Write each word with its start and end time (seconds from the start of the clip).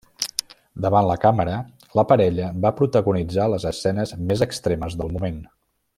Davant 0.85 1.03
de 1.05 1.09
la 1.09 1.17
càmera 1.25 1.59
la 1.99 2.05
parella 2.13 2.49
va 2.65 2.73
protagonitzar 2.81 3.47
les 3.55 3.69
escenes 3.73 4.15
més 4.31 4.45
extremes 4.51 4.97
del 5.03 5.17
moment. 5.19 5.39